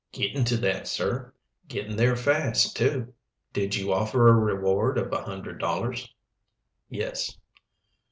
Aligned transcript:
"Gettin' 0.13 0.45
to 0.45 0.57
that, 0.57 0.87
sir; 0.87 1.31
gettin' 1.67 1.95
there 1.95 2.15
fast, 2.15 2.75
too. 2.75 3.13
Did 3.53 3.75
you 3.75 3.93
offer 3.93 4.29
a 4.29 4.33
reward 4.33 4.97
of 4.97 5.13
a 5.13 5.21
hundred 5.21 5.59
dollars?" 5.59 6.11
"Yes." 6.89 7.37